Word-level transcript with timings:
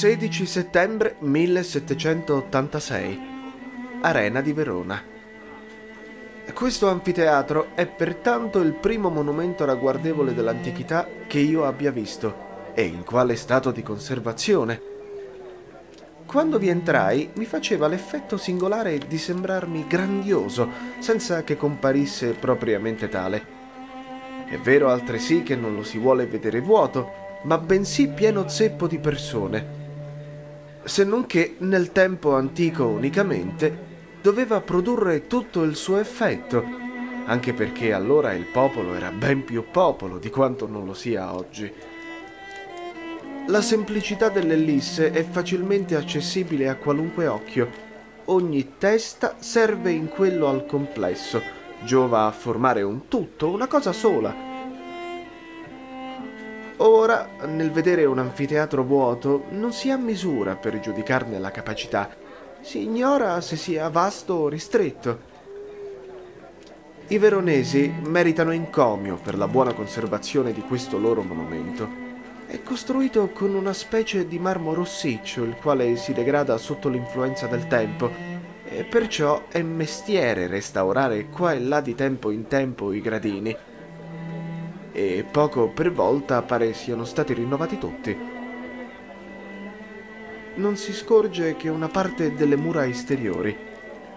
16 0.00 0.46
settembre 0.46 1.16
1786. 1.18 3.20
Arena 4.00 4.40
di 4.40 4.54
Verona. 4.54 5.02
Questo 6.54 6.88
anfiteatro 6.88 7.72
è 7.74 7.86
pertanto 7.86 8.60
il 8.60 8.72
primo 8.72 9.10
monumento 9.10 9.66
ragguardevole 9.66 10.32
dell'antichità 10.32 11.06
che 11.26 11.40
io 11.40 11.66
abbia 11.66 11.90
visto 11.90 12.34
e 12.72 12.84
in 12.84 13.04
quale 13.04 13.36
stato 13.36 13.72
di 13.72 13.82
conservazione. 13.82 14.80
Quando 16.24 16.58
vi 16.58 16.70
entrai 16.70 17.32
mi 17.34 17.44
faceva 17.44 17.86
l'effetto 17.86 18.38
singolare 18.38 18.98
di 19.06 19.18
sembrarmi 19.18 19.86
grandioso, 19.86 20.66
senza 21.00 21.44
che 21.44 21.58
comparisse 21.58 22.32
propriamente 22.32 23.10
tale. 23.10 23.44
È 24.48 24.56
vero 24.56 24.88
altresì 24.88 25.42
che 25.42 25.56
non 25.56 25.74
lo 25.74 25.82
si 25.82 25.98
vuole 25.98 26.24
vedere 26.24 26.60
vuoto, 26.60 27.38
ma 27.42 27.58
bensì 27.58 28.08
pieno 28.08 28.48
zeppo 28.48 28.86
di 28.86 28.98
persone. 28.98 29.79
Se 30.84 31.04
non 31.04 31.26
che 31.26 31.56
nel 31.58 31.92
tempo 31.92 32.34
antico 32.34 32.86
unicamente 32.86 33.88
doveva 34.22 34.60
produrre 34.60 35.26
tutto 35.26 35.62
il 35.62 35.76
suo 35.76 35.98
effetto, 35.98 36.64
anche 37.26 37.52
perché 37.52 37.92
allora 37.92 38.32
il 38.32 38.44
popolo 38.44 38.94
era 38.94 39.10
ben 39.10 39.44
più 39.44 39.64
popolo 39.70 40.18
di 40.18 40.30
quanto 40.30 40.66
non 40.66 40.84
lo 40.84 40.94
sia 40.94 41.34
oggi. 41.34 41.70
La 43.46 43.60
semplicità 43.60 44.28
dell'ellisse 44.28 45.10
è 45.10 45.24
facilmente 45.24 45.96
accessibile 45.96 46.68
a 46.68 46.76
qualunque 46.76 47.26
occhio. 47.26 47.68
Ogni 48.26 48.74
testa 48.78 49.36
serve 49.38 49.90
in 49.90 50.08
quello 50.08 50.48
al 50.48 50.66
complesso, 50.66 51.42
giova 51.84 52.26
a 52.26 52.32
formare 52.32 52.82
un 52.82 53.08
tutto, 53.08 53.50
una 53.50 53.66
cosa 53.66 53.92
sola. 53.92 54.49
Ora, 56.82 57.28
nel 57.44 57.70
vedere 57.70 58.06
un 58.06 58.18
anfiteatro 58.18 58.82
vuoto, 58.82 59.44
non 59.50 59.70
si 59.70 59.90
ha 59.90 59.98
misura 59.98 60.56
per 60.56 60.80
giudicarne 60.80 61.38
la 61.38 61.50
capacità, 61.50 62.08
si 62.62 62.84
ignora 62.84 63.38
se 63.42 63.56
sia 63.56 63.90
vasto 63.90 64.32
o 64.32 64.48
ristretto. 64.48 65.28
I 67.08 67.18
veronesi 67.18 67.92
meritano 68.04 68.52
encomio 68.52 69.18
per 69.22 69.36
la 69.36 69.46
buona 69.46 69.74
conservazione 69.74 70.54
di 70.54 70.62
questo 70.62 70.96
loro 70.96 71.22
monumento. 71.22 71.86
È 72.46 72.62
costruito 72.62 73.28
con 73.28 73.54
una 73.54 73.74
specie 73.74 74.26
di 74.26 74.38
marmo 74.38 74.72
rossiccio, 74.72 75.42
il 75.42 75.56
quale 75.56 75.96
si 75.96 76.14
degrada 76.14 76.56
sotto 76.56 76.88
l'influenza 76.88 77.46
del 77.46 77.66
tempo, 77.66 78.10
e 78.64 78.84
perciò 78.84 79.42
è 79.48 79.60
mestiere 79.60 80.46
restaurare 80.46 81.26
qua 81.26 81.52
e 81.52 81.60
là 81.60 81.82
di 81.82 81.94
tempo 81.94 82.30
in 82.30 82.46
tempo 82.46 82.94
i 82.94 83.02
gradini. 83.02 83.54
E 85.00 85.24
poco 85.24 85.68
per 85.68 85.90
volta 85.90 86.42
pare 86.42 86.74
siano 86.74 87.06
stati 87.06 87.32
rinnovati 87.32 87.78
tutti 87.78 88.38
non 90.56 90.76
si 90.76 90.92
scorge 90.92 91.56
che 91.56 91.70
una 91.70 91.88
parte 91.88 92.34
delle 92.34 92.56
mura 92.56 92.84
esteriori. 92.84 93.56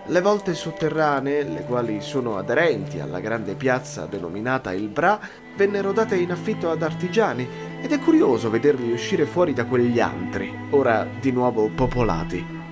Le 0.06 0.22
volte 0.22 0.54
sotterranee, 0.54 1.44
le 1.44 1.64
quali 1.64 2.02
sono 2.02 2.38
aderenti 2.38 3.00
alla 3.00 3.22
grande 3.22 3.56
piazza 3.56 4.06
denominata 4.08 4.74
il 4.74 4.90
Bra, 4.90 5.18
vennero 5.56 5.94
date 5.94 6.18
in 6.18 6.32
affitto 6.32 6.70
ad 6.70 6.82
artigiani 6.82 7.48
ed 7.82 7.94
è 7.94 8.00
curioso 8.00 8.50
vederli 8.50 8.92
uscire 8.92 9.26
fuori 9.26 9.54
da 9.54 9.66
quegli 9.66 10.02
antri, 10.02 10.54
ora 10.72 11.08
di 11.22 11.32
nuovo 11.32 11.70
popolati. 11.70 12.63